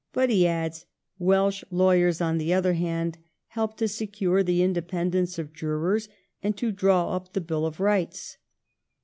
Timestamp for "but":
0.13-0.31